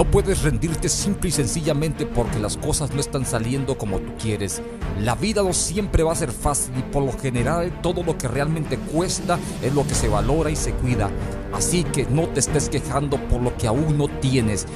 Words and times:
No 0.00 0.10
puedes 0.10 0.40
rendirte 0.40 0.88
simple 0.88 1.28
y 1.28 1.30
sencillamente 1.30 2.06
porque 2.06 2.38
las 2.38 2.56
cosas 2.56 2.90
no 2.94 3.00
están 3.00 3.26
saliendo 3.26 3.76
como 3.76 3.98
tú 3.98 4.14
quieres. 4.18 4.62
La 4.98 5.14
vida 5.14 5.42
no 5.42 5.52
siempre 5.52 6.02
va 6.02 6.12
a 6.12 6.14
ser 6.14 6.32
fácil 6.32 6.72
y 6.78 6.82
por 6.90 7.04
lo 7.04 7.12
general 7.12 7.82
todo 7.82 8.02
lo 8.02 8.16
que 8.16 8.26
realmente 8.26 8.78
cuesta 8.78 9.38
es 9.62 9.74
lo 9.74 9.86
que 9.86 9.94
se 9.94 10.08
valora 10.08 10.50
y 10.50 10.56
se 10.56 10.72
cuida. 10.72 11.10
Así 11.52 11.84
que 11.84 12.06
no 12.06 12.26
te 12.28 12.40
estés 12.40 12.70
quejando 12.70 13.18
por 13.28 13.42
lo 13.42 13.54
que 13.58 13.66
aún 13.66 13.98
no 13.98 14.08
tienes. 14.08 14.66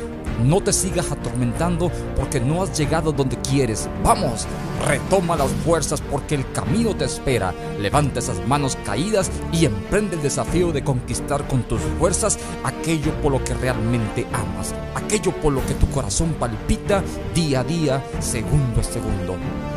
No 0.43 0.61
te 0.61 0.73
sigas 0.73 1.13
atormentando 1.13 1.91
porque 2.17 2.41
no 2.41 2.63
has 2.63 2.77
llegado 2.77 3.13
donde 3.13 3.37
quieres. 3.37 3.89
Vamos, 4.03 4.47
retoma 4.87 5.37
las 5.37 5.51
fuerzas 5.65 6.01
porque 6.01 6.35
el 6.35 6.51
camino 6.53 6.95
te 6.97 7.05
espera. 7.05 7.55
Levanta 7.79 8.19
esas 8.19 8.47
manos 8.47 8.77
caídas 8.85 9.31
y 9.53 9.65
emprende 9.65 10.17
el 10.17 10.23
desafío 10.23 10.73
de 10.73 10.83
conquistar 10.85 11.47
con 11.47 11.63
tus 11.63 11.81
fuerzas 11.99 12.39
aquello 12.65 13.13
por 13.23 13.33
lo 13.33 13.45
que 13.45 13.55
realmente 13.55 14.27
amas, 14.33 14.75
aquello 14.95 15.33
por 15.41 15.53
lo 15.53 15.65
que 15.67 15.75
tu 15.75 15.89
corazón 15.91 16.35
palpita 16.35 17.03
día 17.35 17.61
a 17.61 17.65
día, 17.65 18.05
segundo 18.21 18.81
a 18.81 18.85
segundo. 18.85 19.74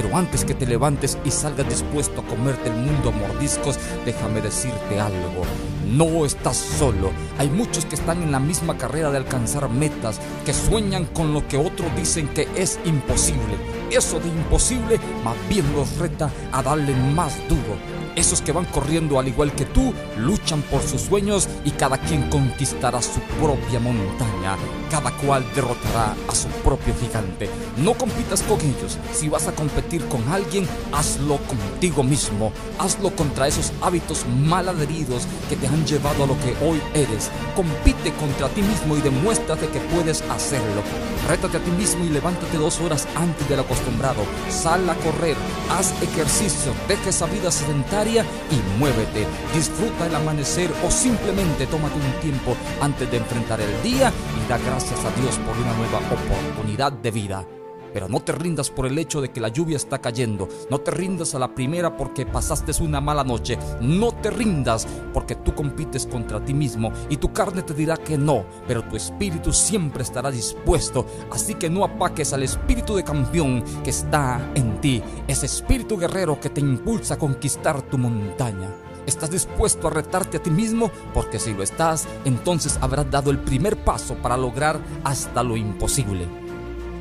Pero 0.00 0.16
antes 0.16 0.44
que 0.44 0.54
te 0.54 0.64
levantes 0.64 1.18
y 1.24 1.32
salgas 1.32 1.68
dispuesto 1.68 2.20
a 2.20 2.24
comerte 2.24 2.68
el 2.68 2.76
mundo 2.76 3.08
a 3.08 3.10
mordiscos, 3.10 3.80
déjame 4.04 4.40
decirte 4.40 5.00
algo. 5.00 5.42
No 5.90 6.24
estás 6.24 6.56
solo. 6.56 7.10
Hay 7.36 7.50
muchos 7.50 7.84
que 7.84 7.96
están 7.96 8.22
en 8.22 8.30
la 8.30 8.38
misma 8.38 8.78
carrera 8.78 9.10
de 9.10 9.16
alcanzar 9.16 9.68
metas, 9.68 10.20
que 10.46 10.54
sueñan 10.54 11.04
con 11.06 11.34
lo 11.34 11.48
que 11.48 11.56
otros 11.56 11.88
dicen 11.96 12.28
que 12.28 12.46
es 12.54 12.78
imposible. 12.84 13.56
Eso 13.90 14.20
de 14.20 14.28
imposible 14.28 15.00
más 15.24 15.34
bien 15.48 15.64
los 15.74 15.98
reta 15.98 16.30
a 16.52 16.62
darle 16.62 16.94
más 16.94 17.36
duro. 17.48 17.76
Esos 18.18 18.42
que 18.42 18.50
van 18.50 18.64
corriendo 18.64 19.20
al 19.20 19.28
igual 19.28 19.52
que 19.52 19.64
tú 19.64 19.94
luchan 20.16 20.60
por 20.62 20.82
sus 20.82 21.02
sueños 21.02 21.48
y 21.64 21.70
cada 21.70 21.98
quien 21.98 22.28
conquistará 22.28 23.00
su 23.00 23.20
propia 23.40 23.78
montaña. 23.78 24.56
Cada 24.90 25.12
cual 25.12 25.44
derrotará 25.54 26.16
a 26.28 26.34
su 26.34 26.48
propio 26.64 26.94
gigante. 27.00 27.48
No 27.76 27.94
compitas 27.94 28.42
con 28.42 28.60
ellos. 28.60 28.98
Si 29.12 29.28
vas 29.28 29.46
a 29.46 29.52
competir 29.52 29.87
con 29.96 30.28
alguien, 30.28 30.68
hazlo 30.92 31.38
contigo 31.38 32.02
mismo. 32.02 32.52
Hazlo 32.78 33.10
contra 33.16 33.48
esos 33.48 33.72
hábitos 33.80 34.26
mal 34.44 34.68
adheridos 34.68 35.26
que 35.48 35.56
te 35.56 35.66
han 35.66 35.86
llevado 35.86 36.24
a 36.24 36.26
lo 36.26 36.38
que 36.40 36.54
hoy 36.62 36.80
eres. 36.92 37.30
Compite 37.56 38.12
contra 38.12 38.48
ti 38.50 38.60
mismo 38.60 38.96
y 38.96 39.00
demuéstrate 39.00 39.66
que 39.68 39.80
puedes 39.80 40.20
hacerlo. 40.22 40.82
Rétate 41.26 41.56
a 41.56 41.60
ti 41.60 41.70
mismo 41.70 42.04
y 42.04 42.10
levántate 42.10 42.58
dos 42.58 42.80
horas 42.80 43.08
antes 43.16 43.48
del 43.48 43.60
acostumbrado. 43.60 44.22
Sal 44.50 44.88
a 44.90 44.94
correr, 44.96 45.36
haz 45.70 45.94
ejercicio, 46.02 46.72
deja 46.86 47.08
esa 47.08 47.26
vida 47.26 47.50
sedentaria 47.50 48.24
y 48.50 48.78
muévete. 48.78 49.26
Disfruta 49.54 50.06
el 50.06 50.14
amanecer 50.14 50.70
o 50.86 50.90
simplemente 50.90 51.66
tómate 51.66 51.96
un 51.96 52.20
tiempo 52.20 52.54
antes 52.82 53.10
de 53.10 53.16
enfrentar 53.16 53.60
el 53.60 53.82
día 53.82 54.12
y 54.36 54.48
da 54.48 54.58
gracias 54.58 55.00
a 55.04 55.20
Dios 55.20 55.38
por 55.38 55.56
una 55.56 55.72
nueva 55.74 55.98
oportunidad 55.98 56.92
de 56.92 57.10
vida. 57.10 57.57
Pero 57.92 58.08
no 58.08 58.20
te 58.20 58.32
rindas 58.32 58.70
por 58.70 58.86
el 58.86 58.98
hecho 58.98 59.20
de 59.20 59.30
que 59.30 59.40
la 59.40 59.48
lluvia 59.48 59.76
está 59.76 59.98
cayendo. 59.98 60.48
No 60.70 60.78
te 60.78 60.90
rindas 60.90 61.34
a 61.34 61.38
la 61.38 61.54
primera 61.54 61.96
porque 61.96 62.24
pasaste 62.24 62.68
una 62.82 63.00
mala 63.00 63.24
noche. 63.24 63.58
No 63.80 64.12
te 64.12 64.30
rindas 64.30 64.86
porque 65.14 65.34
tú 65.34 65.54
compites 65.54 66.06
contra 66.06 66.44
ti 66.44 66.52
mismo 66.52 66.92
y 67.08 67.16
tu 67.16 67.32
carne 67.32 67.62
te 67.62 67.72
dirá 67.72 67.96
que 67.96 68.18
no, 68.18 68.44
pero 68.66 68.84
tu 68.84 68.96
espíritu 68.96 69.52
siempre 69.52 70.02
estará 70.02 70.30
dispuesto. 70.30 71.06
Así 71.30 71.54
que 71.54 71.70
no 71.70 71.84
apaques 71.84 72.32
al 72.32 72.42
espíritu 72.42 72.94
de 72.94 73.04
campeón 73.04 73.64
que 73.82 73.90
está 73.90 74.50
en 74.54 74.80
ti, 74.80 75.02
ese 75.26 75.46
espíritu 75.46 75.96
guerrero 75.96 76.38
que 76.38 76.50
te 76.50 76.60
impulsa 76.60 77.14
a 77.14 77.18
conquistar 77.18 77.82
tu 77.82 77.96
montaña. 77.96 78.70
¿Estás 79.06 79.30
dispuesto 79.30 79.88
a 79.88 79.90
retarte 79.90 80.36
a 80.36 80.42
ti 80.42 80.50
mismo? 80.50 80.90
Porque 81.14 81.38
si 81.38 81.54
lo 81.54 81.62
estás, 81.62 82.06
entonces 82.26 82.78
habrás 82.82 83.10
dado 83.10 83.30
el 83.30 83.38
primer 83.38 83.82
paso 83.82 84.14
para 84.16 84.36
lograr 84.36 84.78
hasta 85.02 85.42
lo 85.42 85.56
imposible. 85.56 86.47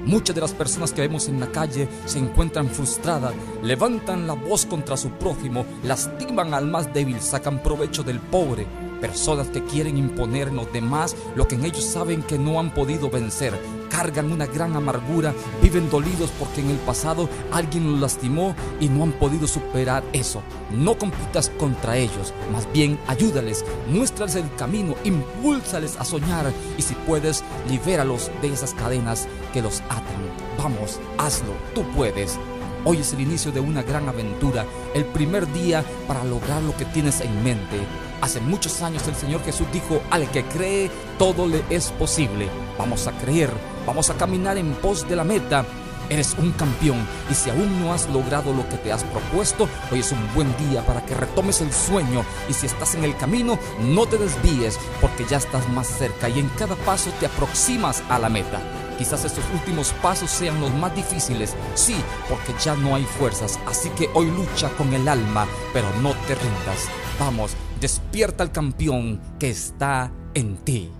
Muchas 0.07 0.33
de 0.33 0.41
las 0.41 0.53
personas 0.53 0.93
que 0.93 1.01
vemos 1.01 1.27
en 1.27 1.37
la 1.37 1.47
calle 1.47 1.89
se 2.05 2.17
encuentran 2.17 2.69
frustradas, 2.69 3.33
levantan 3.61 4.25
la 4.25 4.35
voz 4.35 4.65
contra 4.65 4.95
su 4.95 5.09
prójimo, 5.09 5.65
lastiman 5.83 6.53
al 6.53 6.65
más 6.65 6.93
débil, 6.93 7.19
sacan 7.19 7.61
provecho 7.61 8.03
del 8.03 8.21
pobre. 8.21 8.65
Personas 9.01 9.47
que 9.47 9.65
quieren 9.65 9.97
imponer 9.97 10.47
en 10.47 10.55
los 10.55 10.71
demás 10.71 11.13
lo 11.35 11.45
que 11.45 11.55
en 11.55 11.65
ellos 11.65 11.83
saben 11.83 12.23
que 12.23 12.39
no 12.39 12.57
han 12.57 12.73
podido 12.73 13.09
vencer. 13.09 13.53
Cargan 13.97 14.31
una 14.31 14.45
gran 14.45 14.75
amargura, 14.75 15.33
viven 15.59 15.89
dolidos 15.89 16.29
porque 16.37 16.61
en 16.61 16.69
el 16.69 16.77
pasado 16.77 17.27
alguien 17.51 17.89
los 17.89 17.99
lastimó 17.99 18.55
y 18.79 18.89
no 18.89 19.01
han 19.01 19.11
podido 19.11 19.47
superar 19.47 20.03
eso. 20.13 20.43
No 20.69 20.99
compitas 20.99 21.49
contra 21.57 21.97
ellos, 21.97 22.31
más 22.53 22.71
bien 22.71 22.99
ayúdales, 23.07 23.65
muéstrales 23.89 24.35
el 24.35 24.53
camino, 24.53 24.93
impúlsales 25.03 25.97
a 25.97 26.05
soñar 26.05 26.53
y 26.77 26.83
si 26.83 26.93
puedes, 26.93 27.43
libéralos 27.67 28.29
de 28.43 28.53
esas 28.53 28.75
cadenas 28.75 29.27
que 29.51 29.63
los 29.63 29.81
atan. 29.89 30.03
Vamos, 30.59 30.99
hazlo, 31.17 31.53
tú 31.73 31.83
puedes. 31.95 32.37
Hoy 32.89 32.99
es 32.99 33.11
el 33.11 33.19
inicio 33.19 33.51
de 33.51 33.59
una 33.59 33.83
gran 33.83 34.07
aventura, 34.07 34.65
el 34.93 35.03
primer 35.03 35.51
día 35.51 35.83
para 36.07 36.23
lograr 36.23 36.63
lo 36.63 36.73
que 36.77 36.85
tienes 36.85 37.19
en 37.19 37.43
mente. 37.43 37.81
Hace 38.21 38.39
muchos 38.39 38.81
años 38.81 39.05
el 39.09 39.15
Señor 39.15 39.43
Jesús 39.43 39.67
dijo, 39.73 40.01
al 40.09 40.31
que 40.31 40.45
cree, 40.45 40.89
todo 41.19 41.47
le 41.47 41.65
es 41.69 41.91
posible. 41.91 42.47
Vamos 42.79 43.05
a 43.07 43.11
creer, 43.11 43.51
vamos 43.85 44.09
a 44.09 44.13
caminar 44.13 44.57
en 44.57 44.71
pos 44.75 45.05
de 45.05 45.17
la 45.17 45.25
meta. 45.25 45.65
Eres 46.09 46.33
un 46.39 46.53
campeón 46.53 47.05
y 47.29 47.33
si 47.33 47.49
aún 47.49 47.77
no 47.81 47.91
has 47.91 48.07
logrado 48.07 48.53
lo 48.53 48.65
que 48.69 48.77
te 48.77 48.93
has 48.93 49.03
propuesto, 49.03 49.67
hoy 49.91 49.99
es 49.99 50.13
un 50.13 50.33
buen 50.33 50.47
día 50.69 50.81
para 50.85 51.05
que 51.05 51.13
retomes 51.13 51.59
el 51.59 51.73
sueño 51.73 52.23
y 52.47 52.53
si 52.53 52.67
estás 52.67 52.95
en 52.95 53.03
el 53.03 53.17
camino, 53.17 53.59
no 53.81 54.05
te 54.05 54.17
desvíes 54.17 54.79
porque 55.01 55.25
ya 55.25 55.35
estás 55.35 55.67
más 55.67 55.87
cerca 55.87 56.29
y 56.29 56.39
en 56.39 56.47
cada 56.57 56.77
paso 56.77 57.11
te 57.19 57.25
aproximas 57.25 58.01
a 58.07 58.17
la 58.17 58.29
meta. 58.29 58.61
Quizás 58.97 59.25
estos 59.25 59.43
últimos 59.53 59.93
pasos 60.01 60.31
sean 60.31 60.59
los 60.59 60.73
más 60.73 60.95
difíciles, 60.95 61.55
sí, 61.75 61.95
porque 62.29 62.53
ya 62.63 62.75
no 62.75 62.95
hay 62.95 63.03
fuerzas, 63.03 63.59
así 63.67 63.89
que 63.91 64.09
hoy 64.13 64.25
lucha 64.31 64.69
con 64.69 64.93
el 64.93 65.07
alma, 65.07 65.47
pero 65.71 65.87
no 66.01 66.13
te 66.27 66.35
rindas. 66.35 66.87
Vamos, 67.19 67.51
despierta 67.79 68.43
al 68.43 68.51
campeón 68.51 69.21
que 69.39 69.49
está 69.49 70.11
en 70.33 70.57
ti. 70.57 70.91